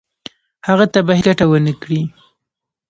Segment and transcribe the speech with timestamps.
[0.67, 2.01] هغه ته به هیڅ ګټه ونه کړي.